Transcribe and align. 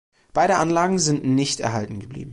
Beide 0.33 0.55
Anlagen 0.57 0.97
sind 0.97 1.25
nicht 1.25 1.59
erhalten 1.59 1.99
geblieben. 1.99 2.29